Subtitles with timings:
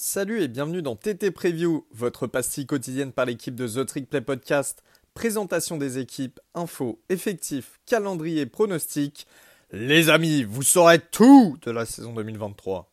[0.00, 4.20] Salut et bienvenue dans TT Preview, votre pastille quotidienne par l'équipe de The Trick Play
[4.20, 4.84] Podcast.
[5.12, 9.26] Présentation des équipes, infos, effectifs, calendrier, pronostics.
[9.72, 12.88] Les amis, vous saurez tout de la saison 2023.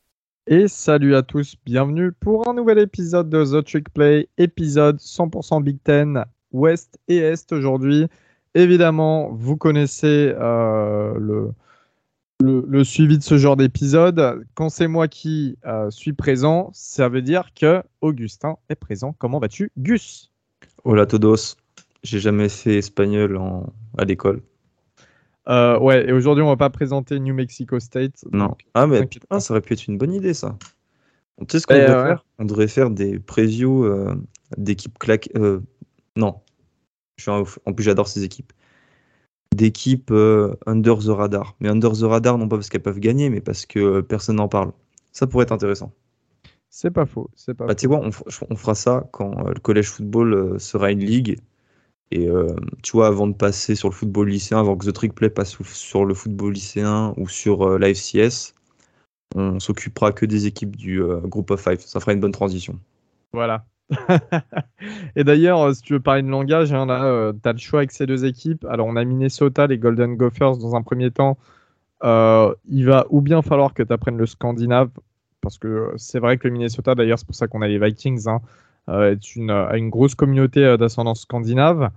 [0.48, 5.62] Et salut à tous, bienvenue pour un nouvel épisode de The Trick Play, épisode 100%
[5.62, 8.08] Big Ten, Ouest et Est aujourd'hui.
[8.56, 11.52] Évidemment, vous connaissez euh, le,
[12.42, 14.46] le, suivi de ce genre d'épisode.
[14.54, 19.16] Quand c'est moi qui euh, suis présent, ça veut dire que Augustin est présent.
[19.18, 20.32] Comment vas-tu, Gus?
[20.84, 21.56] Hola todos.
[22.04, 23.74] J'ai jamais fait espagnol en...
[23.98, 24.42] à l'école.
[25.48, 28.26] Euh, ouais, et aujourd'hui, on va pas présenter New Mexico State.
[28.32, 28.56] Non.
[28.74, 30.58] ah, mais ah, ça aurait pu être une bonne idée, ça.
[31.40, 32.26] Tu sais ce qu'on devrait faire?
[32.40, 33.88] On devrait faire des previews
[34.58, 35.30] d'équipes claques.
[36.16, 36.36] non.
[37.18, 38.52] Je suis En plus, j'adore ces équipes
[39.56, 41.56] d'équipes euh, under the radar.
[41.60, 44.36] Mais under the radar, non pas parce qu'elles peuvent gagner, mais parce que euh, personne
[44.38, 44.72] n'en parle.
[45.12, 45.92] Ça pourrait être intéressant.
[46.70, 47.30] C'est pas faux.
[47.36, 47.66] C'est pas.
[47.66, 51.40] Bah, tu sais quoi, on, fera ça quand euh, le collège football sera une ligue.
[52.12, 52.30] Et
[52.84, 55.58] tu vois, avant de passer sur le football lycéen, avant que The Trick Play passe
[55.64, 58.54] sur le football lycéen ou sur l'AFCS,
[59.36, 61.80] on s'occupera que des équipes du Group of Five.
[61.80, 62.80] Ça fera une bonne transition.
[63.34, 63.66] Voilà.
[65.16, 67.58] Et d'ailleurs, euh, si tu veux parler de langage, hein, là, euh, tu as le
[67.60, 68.66] choix avec ces deux équipes.
[68.66, 71.38] Alors, on a Minnesota, les Golden Gophers dans un premier temps.
[72.04, 74.90] Euh, il va ou bien falloir que tu apprennes le scandinave,
[75.42, 78.28] parce que c'est vrai que le Minnesota, d'ailleurs, c'est pour ça qu'on a les Vikings,
[78.28, 78.42] hein,
[78.88, 81.90] est une, a une grosse communauté d'ascendance scandinave.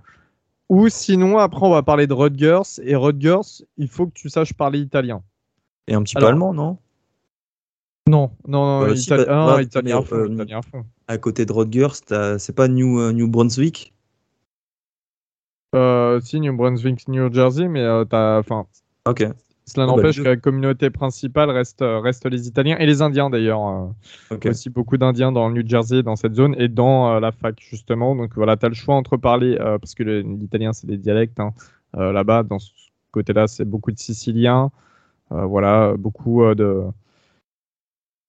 [0.69, 2.79] Ou sinon, après, on va parler de Rutgers.
[2.83, 5.23] Et Rutgers, il faut que tu saches parler italien.
[5.87, 6.77] Et un petit peu allemand, non?
[8.09, 11.95] Non, non, non, italien, italien fond à côté de Rutgers,
[12.37, 13.93] c'est pas New, euh, New Brunswick?
[15.75, 18.37] Euh, Si, New Brunswick, New Jersey, mais euh, t'as.
[18.37, 18.67] Enfin.
[19.05, 19.25] Ok.
[19.65, 23.91] Cela bah, n'empêche que la communauté principale reste, reste les Italiens et les Indiens d'ailleurs.
[24.31, 27.19] Il y a aussi beaucoup d'Indiens dans le New Jersey, dans cette zone et dans
[27.19, 28.15] la fac justement.
[28.15, 31.39] Donc voilà, tu as le choix entre parler, parce que l'italien c'est des dialectes.
[31.39, 31.53] Hein,
[31.93, 32.71] là-bas, dans ce
[33.11, 34.71] côté-là, c'est beaucoup de Siciliens.
[35.29, 36.85] voilà, beaucoup de,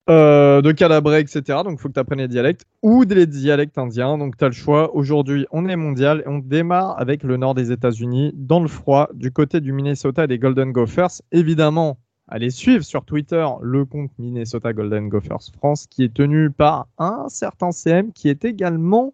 [0.09, 1.59] euh, de Calabrais, etc.
[1.63, 4.17] Donc, il faut que tu apprennes les dialectes ou des dialectes indiens.
[4.17, 4.95] Donc, tu as le choix.
[4.95, 9.09] Aujourd'hui, on est mondial et on démarre avec le nord des États-Unis, dans le froid,
[9.13, 11.21] du côté du Minnesota et des Golden Gophers.
[11.31, 11.97] Évidemment,
[12.27, 17.25] allez suivre sur Twitter le compte Minnesota Golden Gophers France, qui est tenu par un
[17.29, 19.13] certain CM qui est également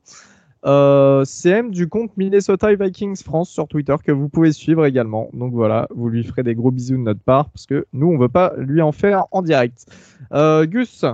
[0.65, 5.29] euh, CM du compte Minnesota Vikings France sur Twitter que vous pouvez suivre également.
[5.33, 8.17] Donc voilà, vous lui ferez des gros bisous de notre part parce que nous, on
[8.17, 9.85] veut pas lui en faire en direct.
[10.33, 11.05] Euh, Gus,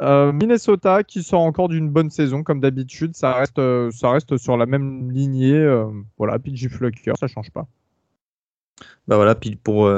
[0.00, 4.56] euh, Minnesota qui sort encore d'une bonne saison comme d'habitude, ça reste, ça reste sur
[4.56, 5.84] la même lignée.
[6.16, 7.66] voilà, PG Flucker, ça change pas.
[9.08, 9.90] Bah voilà, pour,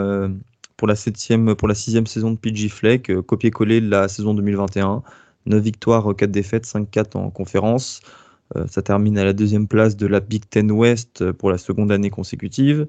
[0.77, 5.03] pour la septième, pour la sixième saison de PG Fleck, copier-coller la saison 2021.
[5.47, 8.01] 9 victoires, 4 défaites, 5-4 en conférence.
[8.57, 11.93] Euh, ça termine à la deuxième place de la Big Ten West pour la seconde
[11.93, 12.87] année consécutive.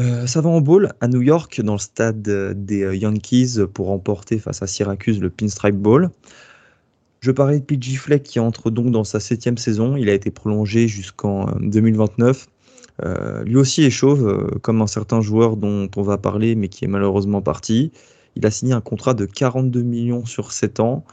[0.00, 3.88] Euh, ça va en bowl à New York dans le stade des euh, Yankees pour
[3.88, 6.10] remporter face à Syracuse le Pinstripe Bowl.
[7.20, 9.96] Je parlais de PG Fleck qui entre donc dans sa septième saison.
[9.96, 12.46] Il a été prolongé jusqu'en 2029.
[13.44, 16.88] lui aussi est chauve, comme un certain joueur dont on va parler, mais qui est
[16.88, 17.90] malheureusement parti.
[18.36, 21.04] Il a signé un contrat de 42 millions sur 7 ans.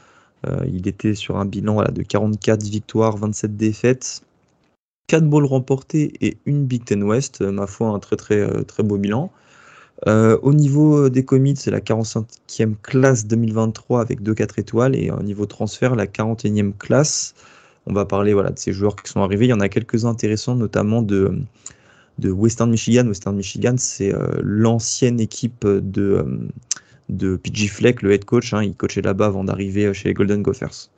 [0.46, 4.22] Euh, il était sur un bilan de 44 victoires, 27 défaites,
[5.08, 7.40] 4 balls remportés et une Big Ten West.
[7.40, 9.30] Euh, ma foi, un très très euh, très beau bilan.
[10.06, 15.46] au niveau des commits, c'est la 45e classe 2023 avec 2-4 étoiles et au niveau
[15.46, 17.34] transfert, la 41e classe.
[17.86, 19.46] On va parler voilà, de ces joueurs qui sont arrivés.
[19.46, 21.46] Il y en a quelques-uns intéressants, notamment de
[22.22, 23.06] Western Michigan.
[23.06, 26.48] Western Michigan, c'est l'ancienne équipe de,
[27.08, 28.52] de PG Fleck, le head coach.
[28.52, 30.90] Hein, il coachait là-bas avant d'arriver euh, chez les Golden Gophers.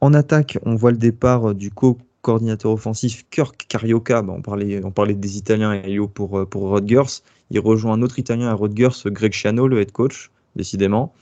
[0.00, 4.22] En attaque, on voit le départ euh, du co-coordinateur offensif Kirk Carioca.
[4.22, 7.22] Bah, on, parlait, des Italiens et pour, euh, pour Rutgers.
[7.50, 11.14] Il rejoint un autre Italien à Rutgers, Greg Chiano, le head coach, décidément.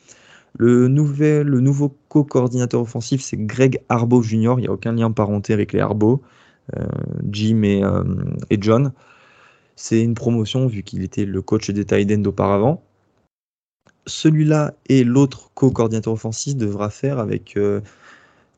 [0.57, 4.55] Le, nouvel, nouveau co-coordinateur offensif, c'est Greg Arbo Jr.
[4.57, 6.23] Il n'y a aucun lien parenté avec les Arbo,
[7.29, 7.83] Jim et,
[8.61, 8.93] John.
[9.75, 12.85] C'est une promotion vu qu'il était le coach des Tight auparavant
[14.07, 17.81] celui-là et l'autre co-coordinateur offensif devra faire avec, euh,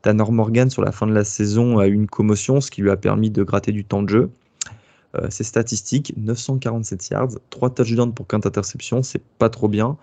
[0.02, 2.92] Tanner Morgan sur la fin de la saison a eu une commotion, ce qui lui
[2.92, 4.30] a permis de gratter du temps de jeu.
[5.16, 9.98] Euh, ses statistiques 947 yards, 3 touchdowns pour 15 interceptions, c'est pas trop bien.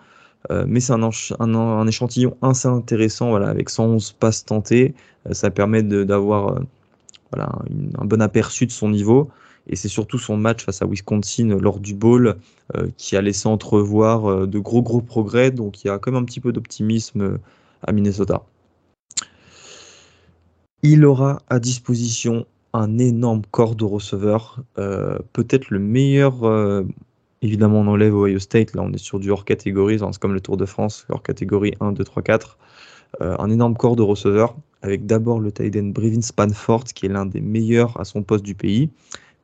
[0.51, 4.93] Euh, mais c'est un, échantillon assez intéressant voilà, avec 111 passes tentées.
[5.31, 6.61] Ça permet d'avoir
[7.35, 7.51] euh, voilà,
[7.97, 9.29] un bon aperçu de son niveau.
[9.67, 12.37] Et c'est surtout son match face à Wisconsin lors du bowl
[12.97, 15.51] qui a laissé entrevoir de gros gros progrès.
[15.51, 17.37] Donc il y a quand même un petit peu d'optimisme
[17.85, 18.41] à Minnesota.
[20.81, 26.85] Il aura à disposition un énorme corps de receveurs, peut-être le meilleur
[27.41, 28.75] Évidemment, on enlève Ohio State.
[28.75, 29.99] Là, on est sur du hors catégorie.
[29.99, 32.57] C'est comme le Tour de France, hors catégorie 1, 2, 3, 4.
[33.21, 37.25] un énorme corps de receveurs, avec d'abord le tight end Brevin Spanford, qui est l'un
[37.25, 38.89] des meilleurs à son poste du pays.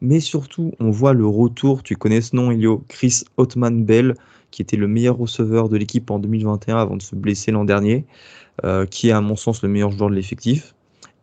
[0.02, 4.16] Mais surtout, on voit le retour, tu connais ce nom, Elio, Chris Ottman Bell,
[4.52, 8.06] qui était le meilleur receveur de l'équipe en 2021 avant de se blesser l'an dernier,
[8.64, 10.76] euh, qui est à mon sens le meilleur joueur de l'effectif.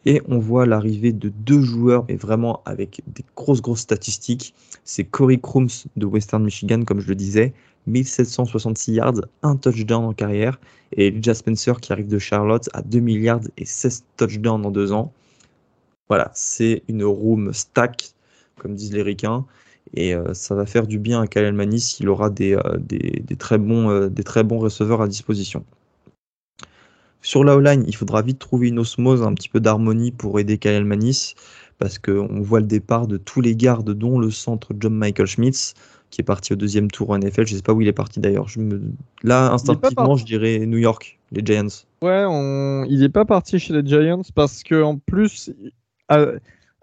[0.04, 4.52] Et on voit l'arrivée de deux joueurs, mais vraiment avec des grosses, grosses statistiques.
[4.84, 7.54] C'est Corey Crooms de Western Michigan, comme je le disais,
[7.86, 10.60] 1766 yards, un touchdown en carrière.
[10.92, 14.92] Et Elijah Spencer qui arrive de Charlotte à 2 milliards et 16 touchdowns en deux
[14.92, 15.12] ans.
[16.08, 18.10] Voilà, c'est une room stack,
[18.58, 19.46] comme disent les ricains.
[19.94, 21.96] Et euh, ça va faire du bien à Kyle Manis.
[22.00, 22.78] Il aura des, euh,
[23.38, 25.64] très bons, euh, des très bons receveurs à disposition.
[27.20, 30.58] Sur la O-line, il faudra vite trouver une osmose, un petit peu d'harmonie pour aider
[30.58, 31.34] Kyle Manis,
[31.78, 35.74] parce qu'on voit le départ de tous les gardes, dont le centre John Michael Schmitz,
[36.12, 37.46] qui est parti au deuxième tour en NFL.
[37.46, 38.46] Je ne sais pas où il est parti d'ailleurs.
[38.56, 38.80] Me...
[39.24, 41.84] Là, instinctivement, je dirais New York, les Giants.
[42.02, 42.24] Ouais,
[42.88, 45.50] il n'est pas parti chez les Giants parce qu'en plus.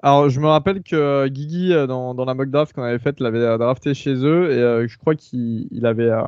[0.01, 3.57] Alors, je me rappelle que Guigui, dans, dans la mock draft qu'on avait faite, l'avait
[3.57, 6.09] drafté chez eux et euh, je crois qu'il avait.
[6.09, 6.21] Euh,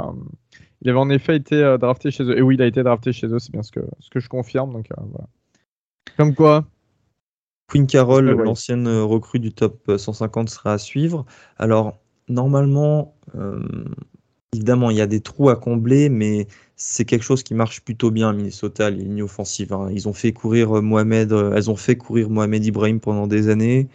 [0.82, 2.38] il avait en effet été euh, drafté chez eux.
[2.38, 4.28] Et oui, il a été drafté chez eux, c'est bien ce que, ce que je
[4.28, 4.74] confirme.
[4.74, 5.28] Donc, euh, voilà.
[6.18, 6.66] Comme quoi.
[7.68, 11.26] Queen Carroll, l'ancienne euh, recrue du top 150, sera à suivre.
[11.58, 12.00] Alors,
[12.32, 13.14] normalement,
[14.54, 18.12] évidemment, il y a des trous à combler, mais c'est quelque chose qui marche plutôt
[18.12, 19.74] bien à Minnesota, les lignes offensives.
[19.74, 19.90] Hein.
[19.92, 23.88] Ils ont fait courir Mohamed, elles ont fait courir Mohamed Ibrahim pendant des années.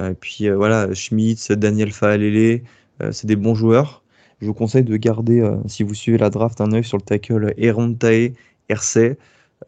[0.00, 2.62] Et puis voilà, Schmitz, Daniel Faalele,
[3.10, 4.02] c'est des bons joueurs
[4.42, 7.02] je vous conseille de garder, euh, si vous suivez la draft, un œil sur le
[7.02, 8.32] tackle Erontae
[8.68, 9.16] RC,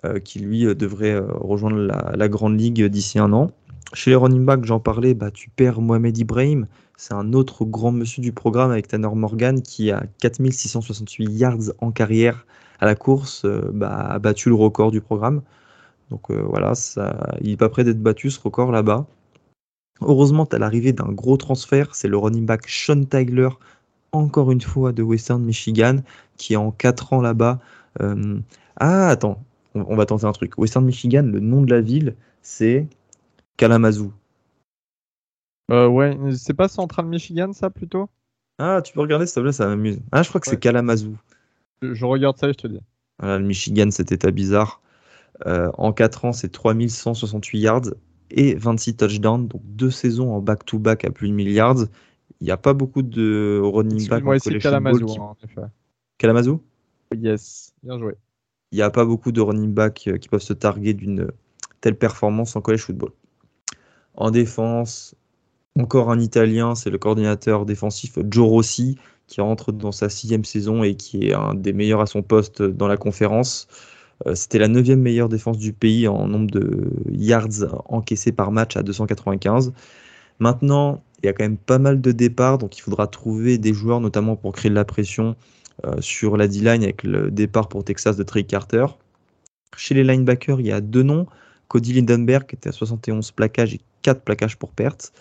[0.05, 3.53] euh, qui lui euh, devrait rejoindre la, grande ligue d'ici un an.
[3.93, 6.67] Chez les running backs, j'en parlais, bah, tu perds Mohamed Ibrahim,
[6.97, 11.91] c'est un autre grand monsieur du programme avec Tanner Morgan qui a 4668 yards en
[11.91, 12.47] carrière
[12.81, 15.43] à la course, bah, a battu le record du programme.
[16.11, 19.07] Donc voilà, ça, il n'est pas prêt d'être battu ce record là-bas.
[20.01, 23.49] Heureusement, as l'arrivée d'un gros transfert, c'est le running back Sean Tyler
[24.15, 25.99] encore une fois de Western Michigan,
[26.37, 27.61] qui en 4 ans là-bas.
[28.01, 28.39] Euh,
[28.77, 29.43] ah, attends,
[29.75, 30.57] on, va tenter un truc.
[30.57, 32.87] Western Michigan, le nom de la ville, c'est
[33.57, 34.13] Kalamazoo.
[35.71, 38.09] Euh, ouais, c'est pas Central Michigan, ça plutôt?
[38.59, 40.01] Ah, tu peux regarder, s'il te plaît, ça m'amuse.
[40.13, 41.17] Ah, je crois que c'est Kalamazoo.
[41.83, 42.81] Je, regarde ça et je te dis.
[43.19, 44.81] Voilà, le Michigan, cet état bizarre.
[45.47, 47.83] Euh, en 4 ans, c'est 3168 yards
[48.31, 51.87] et 26 touchdowns, donc deux saisons en back-to-back à plus de 1000 yards.
[52.41, 55.19] Il n'y a pas beaucoup de running back en college Kalamazoo, qui...
[55.19, 55.63] en effet.
[56.19, 56.63] Kalamazoo?
[57.17, 58.15] Yes, bien joué.
[58.73, 61.29] Il n'y a pas beaucoup de running back qui peuvent se targuer d'une
[61.81, 63.11] telle performance en college football.
[64.15, 65.15] En défense,
[65.79, 70.83] encore un Italien, c'est le coordinateur défensif Joe Rossi, qui rentre dans sa sixième saison
[70.83, 73.67] et qui est un des meilleurs à son poste dans la conférence.
[74.27, 78.77] Euh, c'était la neuvième meilleure défense du pays en nombre de yards encaissés par match
[78.77, 79.73] à 295.
[80.39, 83.73] Maintenant, il y a quand même pas mal de départs, donc il faudra trouver des
[83.73, 85.37] joueurs, notamment pour créer de la pression
[85.87, 88.87] euh, sur la D-line avec le départ pour Texas de Trey Carter.
[89.77, 91.27] Chez les linebackers, il y a deux noms.
[91.67, 95.13] Cody Lindenberg, qui était à 71 plaquages et 4 plaquages pour perte.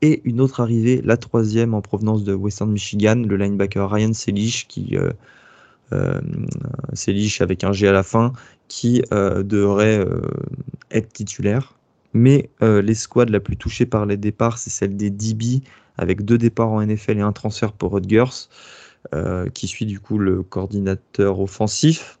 [0.00, 4.66] Et une autre arrivée, la troisième en provenance de Western Michigan, le linebacker Ryan Selich,
[4.68, 5.10] qui euh,
[5.92, 6.20] euh
[7.40, 8.32] avec un G à la fin,
[8.68, 10.06] qui euh, devrait
[10.90, 11.74] être titulaire.
[12.14, 15.62] Mais l'escouade la plus touchée par les départs, c'est celle des DB,
[15.96, 18.48] avec deux départs en NFL et un transfert pour Rutgers.
[19.54, 22.18] qui suit du coup le coordinateur offensif.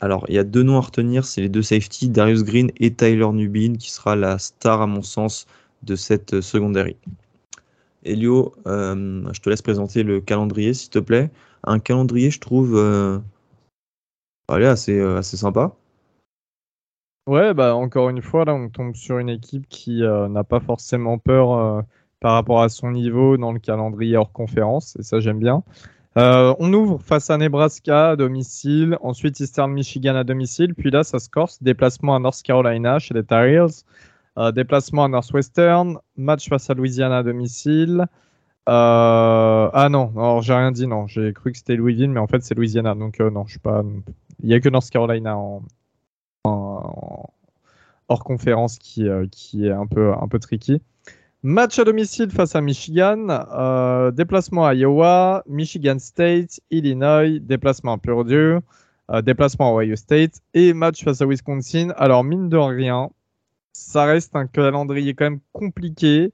[0.00, 2.92] Alors, il y a deux noms à retenir, c'est les deux safety, Darius Green et
[2.92, 5.46] Tyler Nubin, qui sera la star, à mon sens,
[5.82, 6.96] de cette secondary.
[8.04, 11.30] Elio, je te laisse présenter le calendrier, s'il te plaît.
[11.64, 13.22] Un calendrier, je trouve,
[14.48, 15.72] assez, assez sympa.
[17.28, 20.60] Ouais, bah encore une fois, là, on tombe sur une équipe qui euh, n'a pas
[20.60, 21.82] forcément peur euh,
[22.20, 25.62] par rapport à son niveau dans le calendrier hors conférence, et ça j'aime bien.
[26.16, 31.04] Euh, on ouvre face à Nebraska à domicile, ensuite Eastern Michigan à domicile, puis là
[31.04, 33.84] ça se corse, déplacement à North Carolina chez les Tar Heels,
[34.54, 38.06] déplacement à Northwestern, match face à Louisiana à domicile.
[38.66, 42.42] ah non, alors j'ai rien dit, non, j'ai cru que c'était Louisville, mais en fait
[42.42, 43.82] c'est Louisiana, donc non, je suis pas.
[44.42, 45.62] Il n'y a que North Carolina en,
[48.08, 50.80] hors conférence qui, euh, qui est un peu, un peu tricky.
[51.42, 57.98] Match à domicile face à Michigan, euh, déplacement à Iowa, Michigan State, Illinois, déplacement à
[57.98, 58.56] Purdue,
[59.10, 61.90] euh, déplacement à Ohio State et match face à Wisconsin.
[61.96, 63.10] Alors mine de rien,
[63.78, 66.32] ça reste un calendrier quand même compliqué.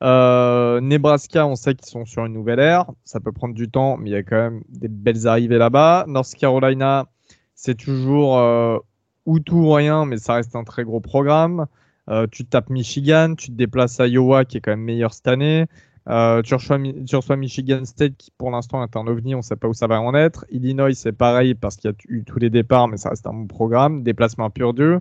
[0.00, 4.10] Nebraska, on sait qu'ils sont sur une nouvelle ère, ça peut prendre du temps, mais
[4.10, 6.04] il y a quand même des belles arrivées là-bas.
[6.06, 7.06] North Carolina,
[7.54, 8.82] c'est toujours
[9.28, 11.66] ou tout ou rien, mais ça reste un très gros programme.
[12.08, 15.28] Euh, tu tapes Michigan, tu te déplaces à Iowa qui est quand même meilleur cette
[15.28, 15.66] année.
[16.08, 19.68] Euh, tu, reçois, Michigan State qui pour l'instant est un ovni, on ne sait pas
[19.68, 20.46] où ça va en être.
[20.50, 23.34] Illinois c'est pareil parce qu'il y a eu tous les départs, mais ça reste un
[23.34, 24.02] bon programme.
[24.02, 25.00] Déplacement pur 2,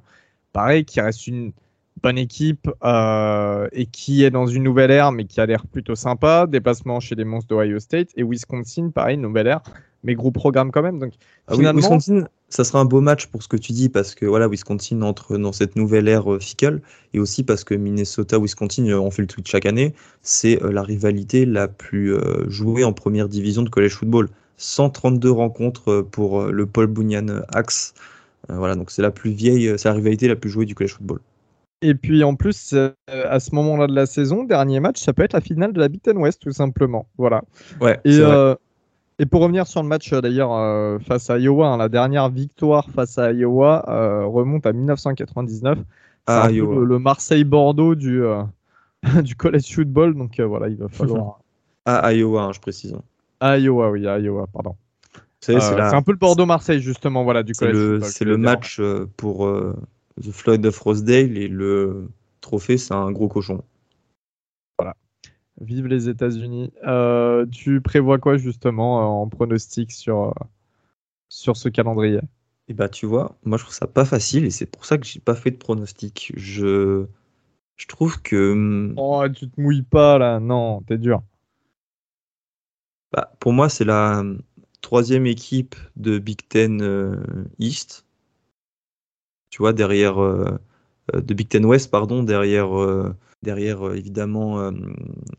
[0.52, 1.54] pareil, qui reste une
[2.02, 5.96] bonne équipe euh, et qui est dans une nouvelle ère, mais qui a l'air plutôt
[5.96, 6.48] sympa.
[6.48, 9.62] Déplacement chez les monstres d'Ohio State et Wisconsin, pareil, nouvelle ère,
[10.04, 11.00] mais gros programme quand même.
[11.00, 11.14] Donc
[11.48, 14.26] ah finalement, Wisconsin, ça sera un beau match pour ce que tu dis parce que
[14.26, 16.82] voilà, Wisconsin entre dans cette nouvelle ère euh, fickle
[17.14, 20.72] et aussi parce que Minnesota, Wisconsin, euh, on fait le tweet chaque année, c'est euh,
[20.72, 22.16] la rivalité la plus
[22.48, 24.30] jouée en première division de college football.
[24.58, 27.94] 132 rencontres pour le Paul Bunyan Axe.
[28.50, 31.20] voilà, donc c'est la plus vieille, c'est la rivalité la plus jouée du college football.
[31.82, 32.76] Et puis en plus,
[33.08, 35.90] à ce moment-là de la saison, dernier match, ça peut être la finale de la
[35.90, 37.08] Big Ten West, tout simplement.
[37.18, 37.44] Voilà.
[37.80, 38.00] Ouais.
[38.04, 38.20] Et,
[39.20, 42.30] et pour revenir sur le match euh, d'ailleurs euh, face à Iowa, hein, la dernière
[42.30, 45.80] victoire face à Iowa euh, remonte à 1999.
[46.28, 48.22] C'est le, Marseille-Bordeaux du,
[49.24, 51.40] du college football, donc voilà, il va falloir.
[51.86, 52.96] à Iowa, hein, je précise.
[53.40, 54.76] À Iowa, oui, à Iowa, pardon.
[55.40, 58.04] C'est un peu le Bordeaux-Marseille justement, voilà, du college football.
[58.04, 58.82] C'est le match
[59.16, 59.50] pour
[60.22, 62.10] The Floyd of Rosedale et le
[62.42, 63.64] trophée, c'est un gros cochon.
[65.60, 66.72] Vive les États-Unis.
[66.86, 70.46] Euh, tu prévois quoi justement euh, en pronostic sur, euh,
[71.30, 72.22] sur ce calendrier?
[72.68, 75.06] Eh bah, tu vois, moi je trouve ça pas facile et c'est pour ça que
[75.06, 76.32] j'ai pas fait de pronostic.
[76.36, 77.08] Je,
[77.76, 78.54] je trouve que.
[78.54, 81.24] Hmm, oh, tu te mouilles pas là, non, t'es dur.
[83.12, 84.42] Bah, pour moi, c'est la hmm,
[84.82, 87.18] troisième équipe de Big Ten
[87.58, 88.06] East.
[89.58, 90.18] Tu vois, derrière.
[90.18, 92.78] de Big Ten West, pardon, derrière
[93.48, 94.72] euh, évidemment, euh,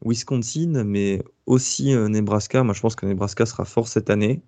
[0.04, 2.64] Wisconsin, mais aussi euh, Nebraska.
[2.64, 4.42] Moi, je pense que Nebraska sera fort cette année.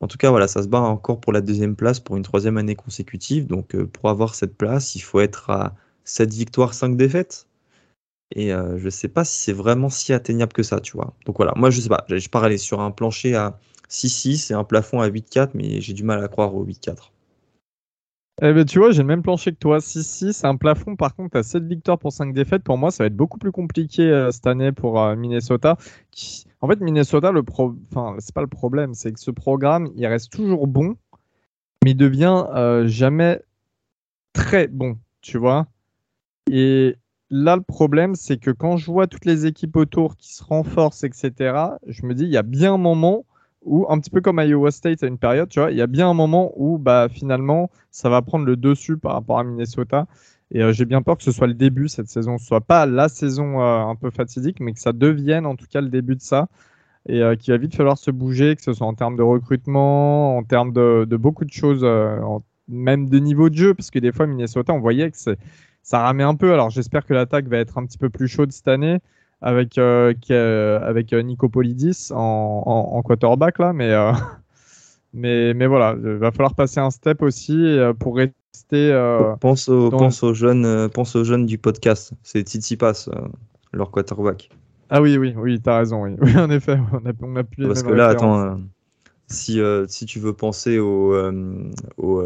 [0.00, 2.56] En tout cas, voilà, ça se bat encore pour la deuxième place pour une troisième
[2.56, 3.46] année consécutive.
[3.46, 7.46] Donc, pour avoir cette place, il faut être à 7 victoires, 5 défaites.
[8.34, 11.14] Et je ne sais pas si c'est vraiment si atteignable que ça, tu vois.
[11.24, 14.54] Donc voilà, moi je sais pas, je pars aller sur un plancher à 6-6 et
[14.54, 17.12] un plafond à 8-4, mais j'ai du mal à croire au 8-4.
[18.42, 19.78] Eh ben, tu vois, j'ai le même plancher que toi.
[19.78, 20.94] 6-6, c'est un plafond.
[20.94, 22.62] Par contre, à 7 victoires pour 5 défaites.
[22.62, 25.78] Pour moi, ça va être beaucoup plus compliqué euh, cette année pour euh, Minnesota.
[26.60, 27.74] En fait, Minnesota, le pro...
[27.90, 28.92] enfin, c'est pas le problème.
[28.92, 30.96] C'est que ce programme, il reste toujours bon,
[31.82, 33.40] mais il devient euh, jamais
[34.34, 34.98] très bon.
[35.22, 35.66] Tu vois
[36.50, 36.96] Et
[37.30, 41.04] là, le problème, c'est que quand je vois toutes les équipes autour qui se renforcent,
[41.04, 41.54] etc.,
[41.86, 43.24] je me dis, il y a bien un moment
[43.66, 45.86] où, un petit peu comme Iowa State à une période, tu vois, il y a
[45.86, 50.06] bien un moment où bah, finalement ça va prendre le dessus par rapport à Minnesota.
[50.52, 52.86] Et euh, j'ai bien peur que ce soit le début cette saison, ce soit pas
[52.86, 56.14] la saison euh, un peu fatidique, mais que ça devienne en tout cas le début
[56.16, 56.48] de ça.
[57.08, 60.36] Et euh, qu'il va vite falloir se bouger, que ce soit en termes de recrutement,
[60.36, 61.84] en termes de, beaucoup de choses,
[62.68, 66.24] même de niveau de jeu, parce que des fois Minnesota, on voyait que ça ramait
[66.24, 66.52] un peu.
[66.52, 68.98] Alors j'espère que l'attaque va être un petit peu plus chaude cette année
[69.40, 74.12] avec, euh, avec euh, Nico Polidis en, en, quarterback là, mais, euh,
[75.14, 78.92] mais, mais voilà, il va falloir passer un step aussi pour rester.
[79.40, 83.10] pense, aux, pense, aux jeunes, pense aux jeunes du podcast, c'est Titi Pass,
[83.72, 84.50] leur quarterback.
[84.88, 86.16] Ah oui, oui, oui, t'as raison, oui.
[86.20, 86.36] oui.
[86.36, 88.60] en effet, on a, on a plus Parce que là, attends,
[89.26, 91.14] si, si tu veux penser au,
[91.98, 92.22] au,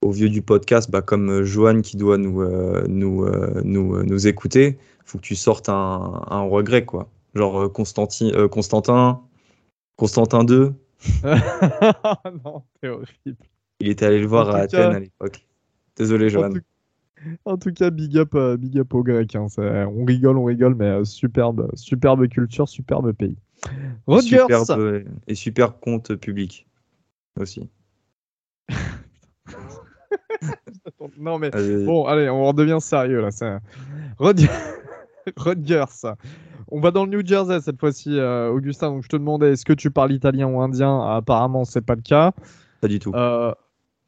[0.00, 2.42] au vieux du podcast, bah, comme Johan qui doit nous,
[2.88, 3.26] nous,
[3.62, 7.08] nous, nous écouter, faut que tu sortes un, regret, quoi.
[7.34, 9.20] Genre euh, euh, Constantin,
[9.96, 10.72] Constantin II.
[12.44, 13.36] non, c'est horrible.
[13.80, 15.46] Il était allé le voir En à cas- Athènes à l'époque.
[15.96, 16.50] Désolé, Johan.
[17.44, 19.34] en tout cas, big up, euh, big up aux Grecs.
[19.34, 19.46] hein.
[19.58, 23.36] On rigole, on rigole, mais euh, superbe, superbe culture, superbe pays.
[24.06, 24.44] Rodgers.
[24.48, 26.66] Superbe, et super compte public
[27.40, 27.68] aussi.
[31.18, 31.50] Non mais
[31.84, 33.30] bon, allez, on redevient sérieux là.
[33.30, 33.60] ça.
[34.18, 34.40] Rod-
[35.36, 36.14] Rodgers.
[36.70, 38.90] On va dans le New Jersey cette fois-ci, euh, Augustin.
[38.90, 41.00] Donc je te demandais, est-ce que tu parles italien ou indien?
[41.00, 42.32] Apparemment, c'est pas le cas.
[42.80, 43.12] Pas du tout.
[43.14, 43.52] Euh,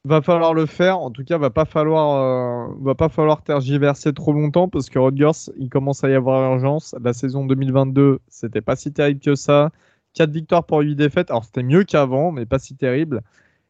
[0.04, 0.99] va falloir le faire.
[0.99, 4.99] En tout cas, va pas falloir, euh, va pas falloir tergiverser trop longtemps parce que
[4.99, 6.94] Rodgers, il commence à y avoir urgence.
[7.02, 9.71] La saison 2022, c'était pas si terrible que ça.
[10.14, 11.30] 4 victoires pour 8 défaites.
[11.30, 13.23] Alors c'était mieux qu'avant, mais pas si terrible.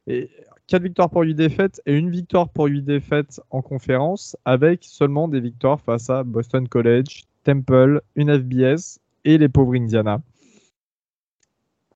[0.07, 0.31] Et
[0.67, 5.29] 4 victoires pour 8 défaites et une victoire pour 8 défaites en conférence avec seulement
[5.29, 10.21] des victoires face à Boston College, Temple, une FBS et les pauvres Indiana.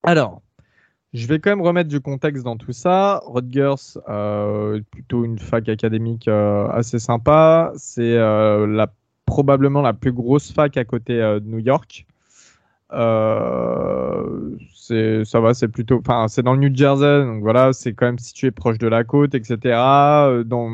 [0.02, 0.42] Alors,
[1.14, 3.22] je vais quand même remettre du contexte dans tout ça.
[3.26, 7.72] Rutgers, euh, plutôt une fac académique euh, assez sympa.
[7.76, 8.92] C'est euh, la,
[9.24, 12.06] probablement la plus grosse fac à côté de New York.
[14.74, 18.06] C'est, ça va, c'est plutôt, enfin, c'est dans le New Jersey, donc voilà, c'est quand
[18.06, 19.58] même situé proche de la côte, etc.
[20.46, 20.70] Dans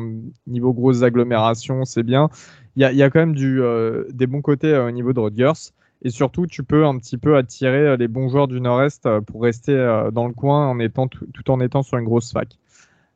[0.47, 2.29] niveau grosses agglomérations, c'est bien.
[2.75, 4.91] Il y a, il y a quand même du, euh, des bons côtés euh, au
[4.91, 5.71] niveau de Rutgers.
[6.01, 9.43] Et surtout, tu peux un petit peu attirer euh, les bons joueurs du Nord-Est pour
[9.43, 9.75] rester
[10.11, 12.57] dans le coin en étant tout, tout en étant sur une grosse fac.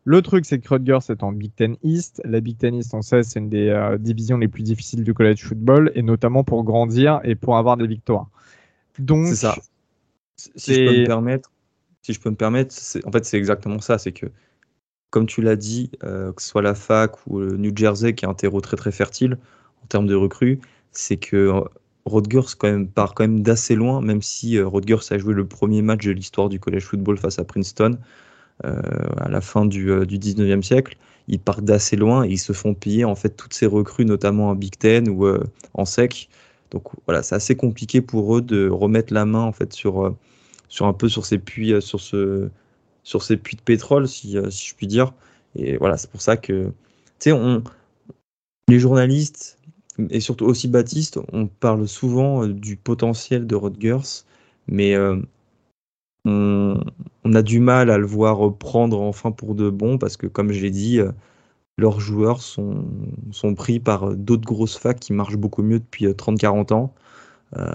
[0.05, 2.21] Le truc, c'est que Rutgers est en Big Ten East.
[2.25, 5.13] La Big Ten East, on sait, c'est une des euh, divisions les plus difficiles du
[5.13, 8.27] college football, et notamment pour grandir et pour avoir des victoires.
[8.97, 9.55] Donc, C'est ça.
[10.35, 11.51] Si je peux me permettre,
[12.01, 12.73] si je peux me permettre,
[13.05, 13.97] en fait, c'est exactement ça.
[13.97, 14.27] C'est que,
[15.09, 18.25] comme tu l'as dit, euh, que ce soit la fac ou le New Jersey, qui
[18.25, 19.37] est un terreau très très fertile
[19.83, 20.59] en termes de recrues,
[20.91, 21.61] c'est que euh,
[22.05, 25.45] Rutgers quand même, part quand même d'assez loin, même si euh, Rutgers a joué le
[25.45, 27.97] premier match de l'histoire du college football face à Princeton
[28.65, 28.81] euh,
[29.17, 30.97] à la fin du, euh, du 19e siècle.
[31.29, 34.49] Ils partent d'assez loin et ils se font piller en fait toutes ces recrues, notamment
[34.49, 36.29] en Big Ten ou euh, en sec.
[36.71, 40.15] Donc voilà, c'est assez compliqué pour eux de remettre la main en fait sur, euh,
[40.67, 42.49] sur un peu sur ces puits, euh, sur ce,
[43.03, 45.13] sur ces puits de pétrole, si, euh, si je puis dire.
[45.55, 46.71] Et voilà, c'est pour ça que, tu
[47.19, 47.63] sais, on,
[48.67, 49.57] les journalistes
[50.09, 54.23] et surtout aussi Baptiste, on parle souvent euh, du potentiel de Rutgers,
[54.67, 55.17] mais euh,
[56.25, 56.79] on,
[57.33, 60.61] a du mal à le voir prendre enfin pour de bon parce que, comme je
[60.61, 60.99] l'ai dit,
[61.77, 62.85] leurs joueurs sont,
[63.55, 66.93] pris par d'autres grosses facs qui marchent beaucoup mieux depuis euh, 30-40 ans.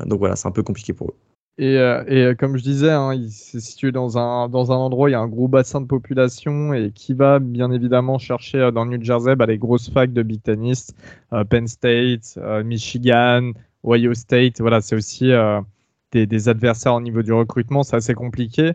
[0.06, 1.16] Donc voilà, c'est un peu compliqué pour eux.
[1.56, 5.04] Et, euh, euh, comme je disais, hein, il s'est situé dans un, dans un endroit
[5.04, 8.58] où il y a un gros bassin de population et qui va bien évidemment chercher
[8.58, 10.96] euh, dans New Jersey bah, les grosses facs de Big Ten East,
[11.32, 13.52] euh, Penn State, Michigan,
[13.84, 14.60] Ohio State.
[14.60, 15.30] Voilà, c'est aussi
[16.10, 18.72] des, adversaires au niveau du recrutement, c'est assez compliqué.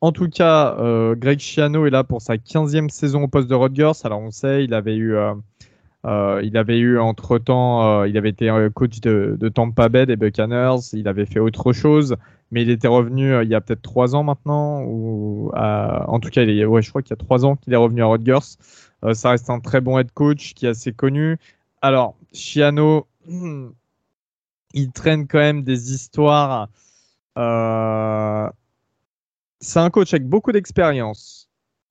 [0.00, 0.76] En tout cas,
[1.14, 4.04] Greg Schiano est là pour sa 15e saison au poste de Rutgers.
[4.04, 5.16] Alors on sait, il avait eu,
[6.06, 10.06] euh, euh, il avait eu entre temps, il avait été euh, coach de, Tampa Bay
[10.06, 10.78] des Buccaneers.
[10.92, 12.16] Il avait fait autre chose,
[12.50, 16.30] mais il était revenu euh, il y a peut-être trois ans maintenant, ou en tout
[16.30, 18.06] cas, il est, ouais, je crois qu'il y a trois ans qu'il est revenu à
[18.06, 18.56] Rutgers.
[19.04, 21.38] Euh, ça reste un très bon head coach qui est assez connu.
[21.82, 23.06] Alors, Schiano,
[24.74, 26.68] il traîne quand même des histoires.
[27.38, 28.48] euh,
[29.60, 31.45] c'est un coach avec beaucoup d'expérience,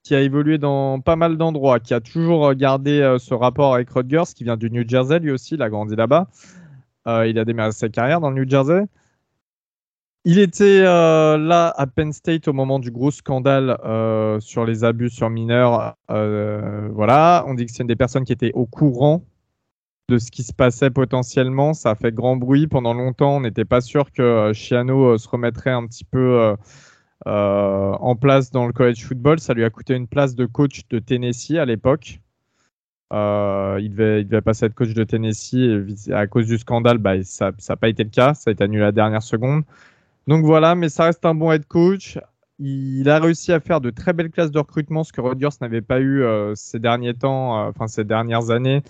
[0.05, 3.89] qui a évolué dans pas mal d'endroits, qui a toujours gardé euh, ce rapport avec
[3.89, 6.27] Rutgers, qui vient du New Jersey lui aussi, il a grandi là-bas.
[7.07, 8.85] Euh, il a démarré sa carrière dans le New Jersey.
[10.23, 14.83] Il était euh, là à Penn State au moment du gros scandale euh, sur les
[14.83, 15.95] abus sur mineurs.
[16.11, 19.23] Euh, voilà, on dit que c'est une des personnes qui était au courant
[20.09, 21.73] de ce qui se passait potentiellement.
[21.73, 23.37] Ça a fait grand bruit pendant longtemps.
[23.37, 26.55] On n'était pas sûr que euh, Chiano euh, se remettrait un petit peu euh, euh,
[27.25, 29.39] en place dans le college football.
[29.39, 32.19] Ça lui a coûté une place de coach de Tennessee à l'époque.
[33.13, 37.75] Euh, il, devait, passer être coach de Tennessee à cause du scandale, bah, ça n'a
[37.75, 38.33] pas été le cas.
[38.33, 39.63] Ça a été annulé à la dernière seconde.
[40.27, 42.17] Donc voilà, mais ça reste un bon head coach.
[42.57, 45.81] Il a réussi à faire de très belles classes de recrutement, ce que Rodgers n'avait
[45.81, 48.81] pas eu euh, ces derniers temps, euh, enfin ces dernières années.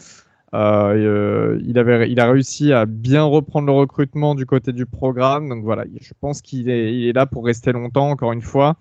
[0.55, 5.49] Euh, il, avait, il a réussi à bien reprendre le recrutement du côté du programme.
[5.49, 8.77] Donc voilà, je pense qu'il est, là pour rester longtemps, encore une fois.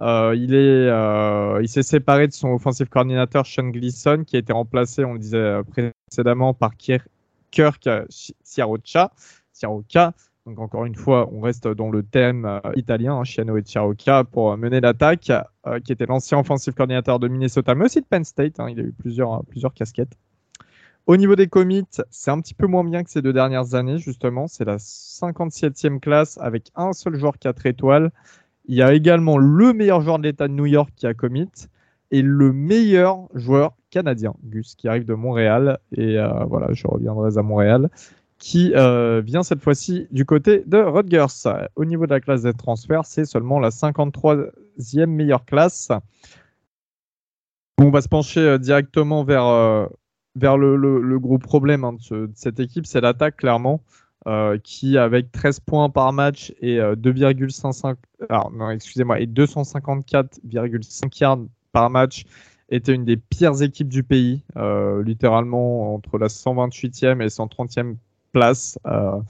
[0.00, 4.40] Euh, il est, euh, il s'est séparé de son offensive coordinateur Sean Gleason, qui a
[4.40, 7.08] été remplacé, on le disait précédemment, par Kirk
[8.42, 9.12] Siarocha.
[10.46, 14.24] Donc encore une fois, on reste dans le thème euh, italien, hein, Chiano et Chiaroca,
[14.24, 15.32] pour mener l'attaque,
[15.66, 18.60] euh, qui était l'ancien offensive coordinateur de Minnesota, mais aussi de Penn State.
[18.60, 20.18] Hein, il a eu plusieurs, plusieurs casquettes.
[21.06, 23.98] Au niveau des commits, c'est un petit peu moins bien que ces deux dernières années,
[23.98, 24.46] justement.
[24.46, 28.10] C'est la 57e classe avec un seul joueur 4 étoiles
[28.66, 31.50] Il y a également le meilleur joueur de l'État de New York qui a commit
[32.10, 35.78] et le meilleur joueur canadien, Gus, qui arrive de Montréal.
[35.92, 37.90] Et euh, voilà, je reviendrai à Montréal,
[38.38, 41.26] qui euh, vient cette fois-ci du côté de Rutgers.
[41.76, 45.90] Au niveau de la classe des transferts, c'est seulement la 53e meilleure classe.
[47.78, 49.88] On va se pencher euh, directement vers,
[50.36, 53.82] vers le, gros problème hein, de, cette équipe, c'est l'attaque, clairement.
[54.62, 57.96] qui avec 13 points par match et 2,55
[58.52, 61.40] non excusez-moi et 254,5 yards
[61.72, 62.24] par match
[62.70, 67.96] était une des pires équipes du pays, euh, littéralement entre la 128e et 130e
[68.32, 68.78] place.
[68.86, 69.20] Euh,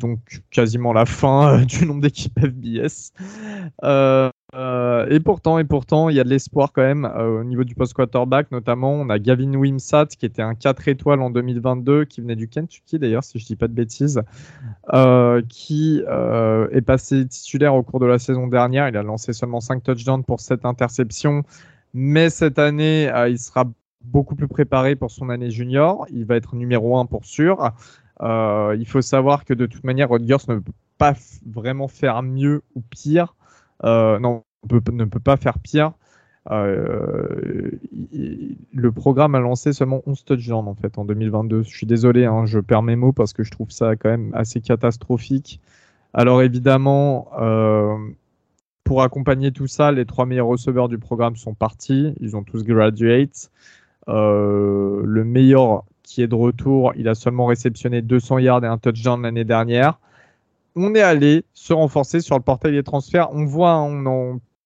[0.00, 3.12] donc quasiment la fin euh, du nombre d'équipes FBS.
[4.54, 7.92] Et pourtant, et pourtant, il y a de l'espoir quand même au niveau du post
[7.92, 12.36] quarterback, notamment on a Gavin Wimsat qui était un 4 étoiles en 2022, qui venait
[12.36, 14.22] du Kentucky d'ailleurs, si je dis pas de bêtises,
[15.48, 18.88] qui est passé titulaire au cours de la saison dernière.
[18.88, 21.44] Il a lancé seulement 5 touchdowns pour 7 interceptions.
[21.94, 23.64] Mais cette année, euh, il sera
[24.02, 26.06] beaucoup plus préparé pour son année junior.
[26.10, 27.72] Il va être numéro un pour sûr.
[28.22, 31.14] Euh, il faut savoir que de toute manière, Rodgers ne peut pas
[31.46, 33.34] vraiment faire mieux ou pire.
[33.84, 35.92] Euh, non, ne peut pas faire pire.
[36.50, 37.78] le
[38.94, 41.62] programme a lancé seulement 11 touchdowns en fait en 2022.
[41.62, 44.30] Je suis désolé, hein, je perds mes mots parce que je trouve ça quand même
[44.34, 45.60] assez catastrophique.
[46.14, 47.28] Alors évidemment,
[48.88, 52.14] pour accompagner tout ça, les trois meilleurs receveurs du programme sont partis.
[52.20, 53.50] Ils ont tous graduate.
[54.08, 58.78] Euh, le meilleur qui est de retour, il a seulement réceptionné 200 yards et un
[58.78, 59.98] touchdown l'année dernière.
[60.80, 63.30] On est allé se renforcer sur le portail des transferts.
[63.32, 63.84] On voit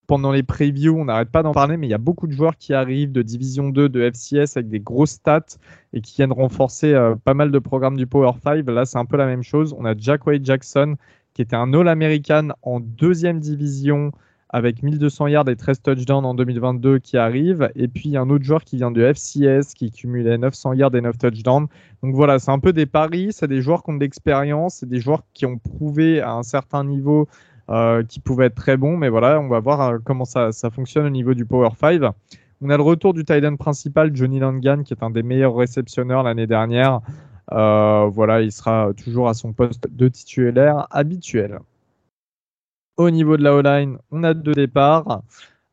[0.07, 2.59] pendant les previews, on n'arrête pas d'en parler, mais il y a beaucoup de joueurs
[2.59, 5.57] qui arrivent de Division 2, de FCS avec des grosses stats
[5.94, 8.68] et qui viennent renforcer euh, pas mal de programmes du Power 5.
[8.68, 9.75] Là, c'est un peu la même chose.
[9.79, 10.96] On a Jack Wade Jackson
[11.33, 14.12] qui était un All-American en deuxième division
[14.52, 17.70] avec 1200 yards et 13 touchdowns en 2022 qui arrive.
[17.74, 21.16] Et puis un autre joueur qui vient de FCS qui cumulait 900 yards et 9
[21.16, 21.66] touchdowns.
[22.02, 24.88] Donc voilà, c'est un peu des paris, c'est des joueurs qui ont de l'expérience, c'est
[24.88, 27.28] des joueurs qui ont prouvé à un certain niveau
[27.70, 28.96] euh, qui pouvaient être très bons.
[28.98, 32.02] Mais voilà, on va voir euh, comment ça, fonctionne au niveau du Power 5.
[32.60, 36.22] On a le retour du tight principal, Johnny Langan, qui est un des meilleurs réceptionneurs
[36.22, 37.00] l'année dernière.
[37.52, 41.58] Euh, voilà, il sera toujours à son poste de titulaire habituel.
[42.96, 45.22] Au niveau de la O-line, on a deux départs.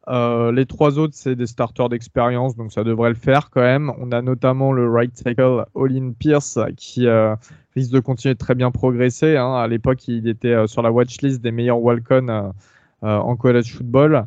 [0.08, 3.92] Euh, les trois autres, c'est des starters d'expérience, donc ça devrait le faire quand même.
[4.00, 7.36] On a notamment le right tackle Olin Pierce qui euh,
[7.76, 9.38] risque de continuer de très bien progresser.
[9.38, 9.54] Hein.
[9.54, 12.54] À l'époque, il était sur la watchlist des meilleurs Walcon
[13.02, 14.26] en college football.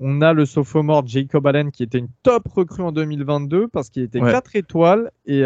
[0.00, 4.02] On a le sophomore Jacob Allen qui était une top recrue en 2022 parce qu'il
[4.02, 5.42] était 4 étoiles et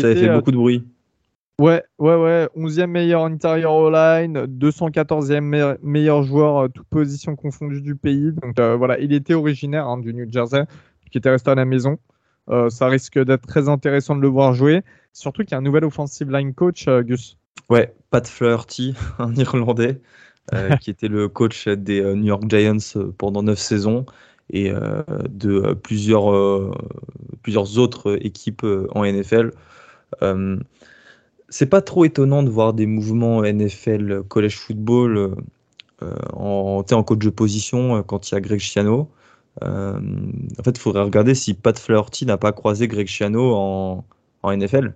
[0.00, 0.84] ça a fait euh, beaucoup de bruit.
[1.60, 2.48] Ouais, ouais, ouais.
[2.56, 8.32] 11e meilleur intérieur all-line, 214e meilleur joueur, euh, toute position confondue du pays.
[8.32, 10.64] Donc euh, voilà, il était originaire hein, du New Jersey,
[11.10, 11.98] qui était resté à la maison.
[12.68, 14.82] ça risque d'être très intéressant de le voir jouer.
[15.12, 17.36] Surtout qu'il y a un nouvel offensive line coach, Gus.
[17.68, 20.00] Ouais, Pat Flaherty, un Irlandais,
[20.80, 24.06] qui était le coach des New York Giants pendant 9 saisons
[24.50, 24.72] et
[25.30, 26.72] de plusieurs,
[27.42, 29.52] plusieurs autres équipes en NFL.
[31.52, 35.36] Euh, c'est pas trop étonnant de voir des mouvements NFL college football
[36.02, 39.10] euh, en, en coach de position euh, quand il y a Greg Schiano.
[39.60, 44.04] en fait, il faudrait regarder si Pat Flaherty n'a pas croisé Greg Schiano en,
[44.42, 44.94] en NFL.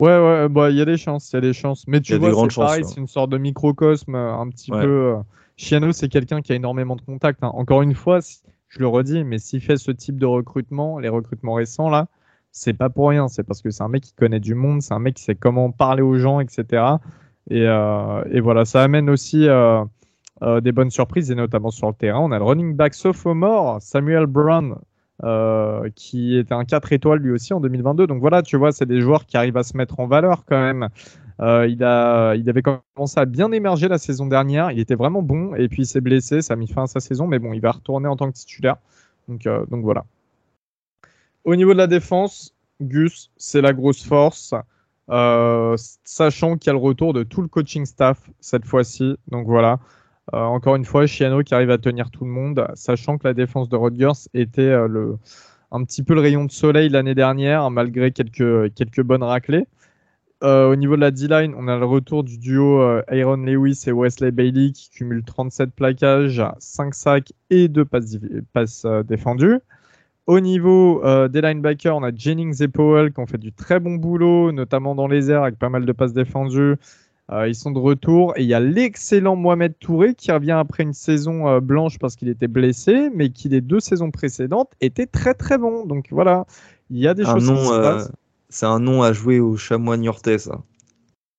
[0.00, 1.86] Ouais, ouais, bah il y a des chances, il y a des chances.
[1.86, 5.16] Mais tu vois, c'est pareil, c'est une sorte de microcosme un petit peu.
[5.56, 7.44] Chiano, c'est quelqu'un qui a énormément de contacts.
[7.44, 7.52] Hein.
[7.54, 8.18] Encore une fois,
[8.68, 12.08] je le redis, mais s'il fait ce type de recrutement, les recrutements récents là,
[12.52, 13.28] c'est pas pour rien.
[13.28, 15.34] C'est parce que c'est un mec qui connaît du monde, c'est un mec qui sait
[15.34, 16.84] comment parler aux gens, etc.
[17.50, 19.84] Euh, et, voilà, ça amène aussi euh,
[20.42, 22.20] euh, des bonnes surprises, et notamment sur le terrain.
[22.20, 24.76] On a le running back sophomore, Samuel Brown,
[25.94, 28.06] qui était un 4 étoiles lui aussi en 2022.
[28.06, 30.60] Donc voilà, tu vois, c'est des joueurs qui arrivent à se mettre en valeur quand
[30.60, 30.88] même.
[31.40, 34.72] il, a, il avait commencé à bien émerger la saison dernière.
[34.72, 35.54] Il était vraiment bon.
[35.54, 36.42] Et puis il s'est blessé.
[36.42, 37.26] Ça a mis fin à sa saison.
[37.28, 38.76] Mais bon, il va retourner en tant que titulaire.
[39.28, 40.04] Donc, donc voilà.
[41.44, 44.54] Au niveau de la défense, Gus, c'est la grosse force.
[45.10, 49.16] Euh, sachant qu'il y a le retour de tout le coaching staff cette fois-ci.
[49.28, 49.80] Donc voilà.
[50.32, 53.34] Euh, encore une fois, Chiano qui arrive à tenir tout le monde, sachant que la
[53.34, 55.14] défense de Rodgers était euh,
[55.72, 59.66] un petit peu le rayon de soleil l'année dernière, malgré quelques, bonnes raclées.
[60.42, 64.30] au niveau de la D-line, on a le retour du duo Aaron Lewis et Wesley
[64.30, 68.18] Bailey qui cumulent 37 plaquages, 5 sacs et 2 passes,
[68.52, 69.58] passes défendues.
[70.26, 73.80] Au niveau euh, des linebackers, on a Jennings et Powell qui ont fait du très
[73.80, 76.76] bon boulot, notamment dans les airs avec pas mal de passes défendues.
[77.32, 80.84] Euh, ils sont de retour et il y a l'excellent Mohamed Touré qui revient après
[80.84, 85.06] une saison euh, blanche parce qu'il était blessé, mais qui les deux saisons précédentes était
[85.06, 85.86] très très bon.
[85.86, 86.46] Donc voilà,
[86.90, 88.12] il y a des choses qui se passent.
[88.48, 90.60] c'est un nom à jouer au chamois niortais, ça.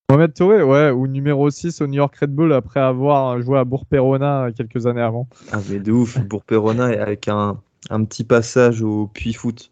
[0.10, 3.64] Mohamed Touré, ouais, ou numéro 6 au New York Red Bull après avoir joué à
[3.64, 5.28] Bourg-Perona quelques années avant.
[5.54, 7.58] Ah, mais de ouf, pour Perona avec un,
[7.90, 9.72] un petit passage au Puy Foot.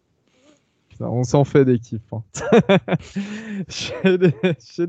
[1.00, 2.00] On s'en fait des kiffs.
[2.12, 2.22] hein.
[3.68, 4.86] chez, les, chez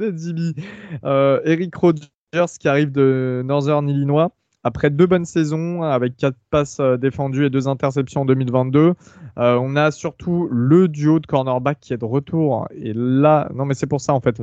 [1.04, 2.08] euh, Eric Rogers
[2.60, 4.32] qui arrive de Northern Illinois.
[4.66, 8.94] Après deux bonnes saisons avec quatre passes euh, défendues et deux interceptions en 2022,
[9.38, 12.68] euh, on a surtout le duo de cornerback qui est de retour.
[12.76, 14.42] Et là, non mais c'est pour ça en fait,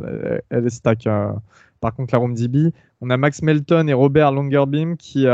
[0.50, 1.08] elle- est stack.
[1.80, 5.26] par contre, la room DB, on a Max Melton et Robert Longerbeam qui,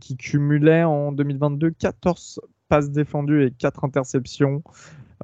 [0.00, 2.40] qui cumulaient en 2022 14
[2.72, 4.62] passes défendues et 4 interceptions.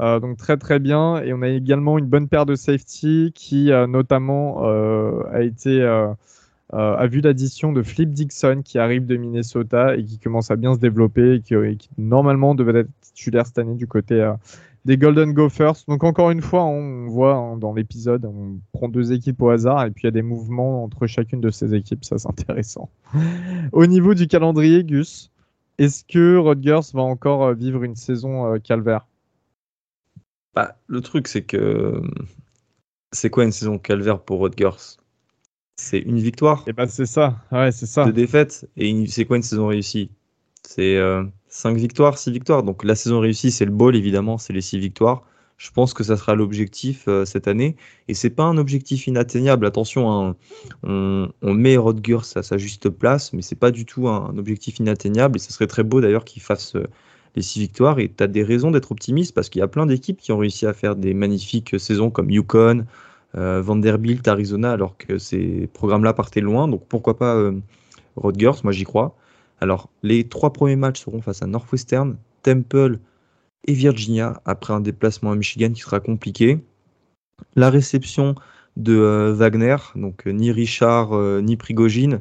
[0.01, 1.23] Euh, donc très très bien.
[1.23, 5.83] Et on a également une bonne paire de safety qui euh, notamment euh, a été
[6.71, 10.75] a vu l'addition de Flip Dixon qui arrive de Minnesota et qui commence à bien
[10.75, 11.55] se développer et qui,
[11.97, 14.31] normalement devait être titulaire cette année du côté
[14.85, 15.87] des Golden Gophers.
[15.89, 19.87] Donc encore une fois, on voit hein, dans l'épisode, on prend deux équipes au hasard
[19.87, 22.05] et puis il y a des mouvements entre chacune de ces équipes.
[22.05, 22.91] Ça c'est intéressant.
[23.73, 25.31] au niveau du calendrier, Gus,
[25.79, 29.07] est-ce que Rutgers va encore euh, vivre une saison euh, calvaire?
[30.55, 32.03] Bah, le truc, c'est que.
[33.13, 34.97] C'est quoi une saison calvaire pour Rutgers
[35.77, 38.05] C'est une victoire, Et ben c'est ça, ouais c'est ça.
[38.05, 40.11] deux défaites, et une- c'est quoi une saison réussie?
[40.67, 40.99] C'est
[41.49, 42.63] 5 victoires, 6 victoires.
[42.63, 45.25] Donc la saison réussie, c'est le bowl, évidemment, c'est les 6 victoires.
[45.59, 47.75] Je pense que ça sera l'objectif euh, cette année.
[48.07, 49.67] Et c'est pas un objectif inatteignable.
[49.67, 50.37] Attention, hein,
[50.85, 55.37] on, met Rutgers à sa juste place, mais c'est pas du tout un, objectif inatteignable.
[55.37, 56.87] Et ça serait très beau d'ailleurs qu'ils fassent euh,
[57.35, 57.99] les 6 victoires.
[57.99, 60.39] Et tu as des raisons d'être optimiste parce qu'il y a plein d'équipes qui ont
[60.39, 62.87] réussi à faire des magnifiques saisons comme Yukon,
[63.37, 66.69] euh, Vanderbilt, Arizona, alors que ces programmes-là partaient loin.
[66.69, 67.51] Donc pourquoi pas
[68.15, 69.17] Rutgers Moi j'y crois.
[69.61, 73.01] Alors les trois premiers matchs seront face à Northwestern, Temple
[73.67, 76.59] et Virginia après un déplacement à Michigan qui sera compliqué.
[77.57, 78.35] La réception
[78.77, 82.21] de euh, Wagner, donc euh, ni Richard euh, ni Prigogine,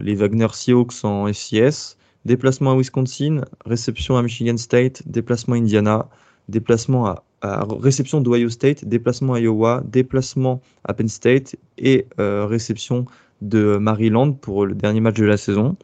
[0.00, 1.96] les Wagner Seahawks en FCS.
[2.24, 6.08] Déplacement à Wisconsin, réception à Michigan State, déplacement à Indiana,
[6.48, 13.06] déplacement à, à réception d'Ohio State, déplacement à Iowa, déplacement à Penn State et réception
[13.40, 15.76] de Maryland pour le dernier match de la saison.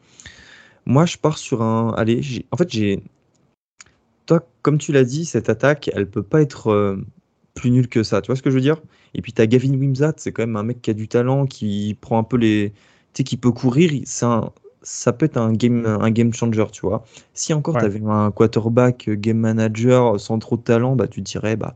[0.85, 1.93] Moi, je pars sur un.
[1.97, 3.01] Allez, en fait, j'ai.
[4.25, 6.97] Toi, comme tu l'as dit, cette attaque, elle peut pas être euh,
[7.53, 8.21] plus nulle que ça.
[8.21, 8.81] Tu vois ce que je veux dire?
[9.13, 11.45] Et puis, tu as Gavin Wimsatt, c'est quand même un mec qui a du talent,
[11.45, 12.71] qui prend un peu les.
[13.13, 13.91] Tu sais, qui peut courir.
[14.23, 14.51] un-
[14.83, 17.03] Ça peut être un game, un game changer, tu vois.
[17.33, 17.81] Si encore Ouais.
[17.81, 21.55] tu avais un quarterback, euh, game manager sans trop de talent, bah, tu te dirais,
[21.55, 21.75] bah,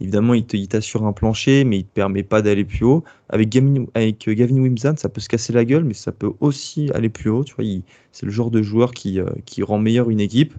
[0.00, 3.04] évidemment, il t'assure un plancher, mais il te permet pas d'aller plus haut.
[3.28, 6.90] Avec Gavin, avec euh, Gavin ça peut se casser la gueule, mais ça peut aussi
[6.94, 7.44] aller plus haut.
[7.44, 7.64] Tu vois,
[8.12, 10.54] c'est le genre de joueur qui, euh, qui rend meilleur une équipe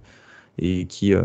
[0.60, 1.24] et qui euh,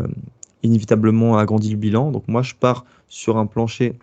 [0.63, 2.11] inévitablement agrandit le bilan.
[2.11, 3.93] Donc moi, je pars sur un plancher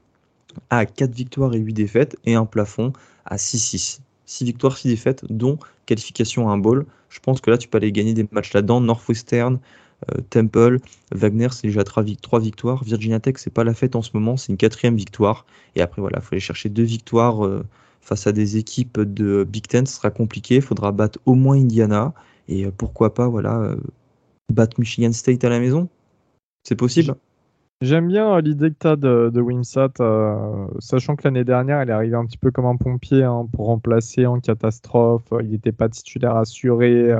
[0.71, 2.93] à 4 victoires et 8 défaites et un plafond
[3.25, 4.01] à 6-6.
[4.27, 6.87] 6 victoires, 6 défaites, dont qualification à un bowl.
[7.09, 8.81] Je pense que là, tu peux aller gagner des matchs là-dedans.
[8.81, 9.59] Northwestern,
[10.11, 10.79] euh, Temple,
[11.13, 12.03] Wagner, c'est déjà 3,
[12.41, 12.83] victoires.
[12.85, 15.45] Virginia Tech, c'est pas la fête en ce moment, c'est une quatrième victoire.
[15.77, 17.65] Et après, voilà, il faut aller chercher deux victoires euh,
[18.01, 19.85] face à des équipes de Big Ten.
[19.87, 20.57] Ce sera compliqué.
[20.57, 22.15] Il faudra battre au moins Indiana.
[22.49, 23.77] Et pourquoi pas, voilà,
[24.51, 25.89] battre Michigan State à la maison?
[26.65, 27.15] C'est possible.
[27.83, 31.91] J'aime bien euh, l'idée que tu as de, Wimsat, euh, sachant que l'année dernière, il
[31.91, 35.25] est arrivé un petit peu comme un pompier hein, pour remplacer en catastrophe.
[35.33, 37.13] Euh, Il n'était pas titulaire assuré,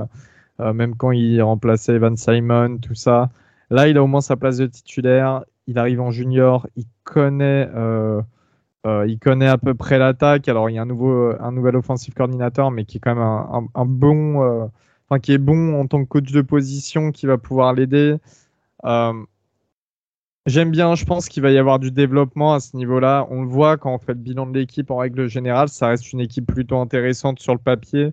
[0.61, 3.31] même quand il remplaçait Evan Simon, tout ça.
[3.71, 5.45] Là, il a au moins sa place de titulaire.
[5.67, 7.69] Il arrive en junior, il connaît,
[8.85, 10.49] à peu près l'attaque.
[10.49, 13.69] Alors, il y a un, nouveau, un nouvel offensive coordinateur, mais qui est quand même
[13.75, 14.71] un, bon,
[15.19, 18.17] qui est bon en tant que coach de position, qui va pouvoir l'aider.
[18.85, 19.13] Euh,
[20.47, 23.29] J'aime bien, je pense qu'il va y avoir du développement à ce niveau-là.
[23.31, 26.13] On le voit quand on fait le bilan de l'équipe en règle générale, ça reste
[26.13, 28.13] une équipe plutôt intéressante sur le papier.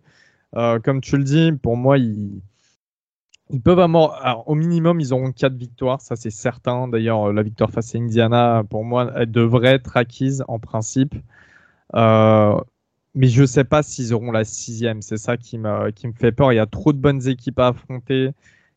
[0.56, 2.40] Euh, comme tu le dis, pour moi, ils,
[3.64, 6.88] peuvent avoir, au minimum, ils auront quatre victoires, ça c'est certain.
[6.88, 11.16] D'ailleurs, la victoire face à Indiana, pour moi, elle devrait être acquise en principe.
[11.96, 12.60] Euh,
[13.16, 15.02] mais je ne sais pas s'ils auront la sixième.
[15.02, 16.54] C'est ça qui me, fait peur.
[16.54, 18.32] Il y a trop de bonnes équipes à affronter.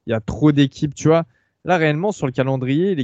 [0.07, 1.27] Il y a trop d'équipes, tu vois.
[1.65, 2.97] Là, réellement, sur le calendrier,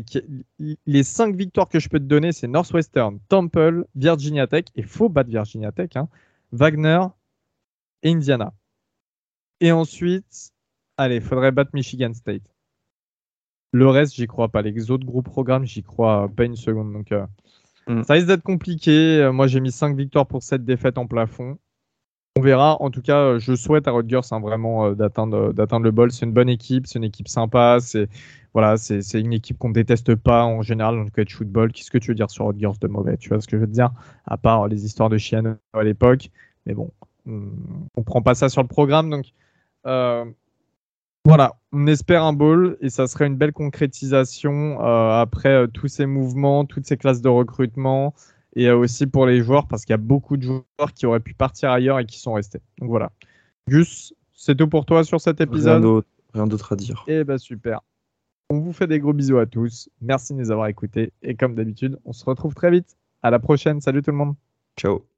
[0.86, 5.08] les, cinq victoires que je peux te donner, c'est Northwestern, Temple, Virginia Tech, et faut
[5.08, 6.08] battre Virginia Tech, hein,
[6.50, 7.00] Wagner
[8.02, 8.52] et Indiana.
[9.60, 10.52] Et ensuite,
[10.96, 12.52] allez, faudrait battre Michigan State.
[13.72, 14.62] Le reste, j'y crois pas.
[14.62, 16.92] Les autres gros programmes, j'y crois pas une seconde.
[16.92, 17.26] Donc, euh,
[17.88, 18.04] mm.
[18.04, 19.20] ça risque d'être compliqué.
[19.20, 21.58] Euh, moi, j'ai mis 5 victoires pour 7 défaites en plafond.
[22.36, 22.80] On verra.
[22.80, 26.12] En tout cas, euh, je souhaite à Rodgers hein, vraiment d'atteindre, d'atteindre le bol.
[26.12, 27.78] C'est une bonne équipe, c'est une équipe sympa.
[27.80, 28.08] C'est,
[28.54, 31.72] voilà, c'est, une équipe qu'on ne déteste pas en général dans le catch football.
[31.72, 33.16] Qu'est-ce que tu veux dire sur Rodgers de mauvais?
[33.16, 33.90] Tu vois ce que je veux dire?
[34.26, 36.30] À part les histoires de Chiano à l'époque.
[36.66, 36.90] Mais bon,
[37.26, 37.40] on
[37.96, 39.10] ne prend pas ça sur le programme.
[39.10, 39.32] Donc,
[41.28, 45.88] voilà, on espère un ball et ça serait une belle concrétisation euh, après euh, tous
[45.88, 48.14] ces mouvements, toutes ces classes de recrutement
[48.56, 51.20] et euh, aussi pour les joueurs parce qu'il y a beaucoup de joueurs qui auraient
[51.20, 52.60] pu partir ailleurs et qui sont restés.
[52.78, 53.12] Donc voilà.
[53.68, 56.04] Gus, c'est tout pour toi sur cet épisode?
[56.32, 57.04] Rien d'autre à dire.
[57.08, 57.82] Eh ben super.
[58.48, 59.90] On vous fait des gros bisous à tous.
[60.00, 62.96] Merci de nous avoir écoutés et comme d'habitude, on se retrouve très vite.
[63.22, 63.82] À la prochaine.
[63.82, 64.34] Salut tout le monde.
[64.78, 65.08] Ciao.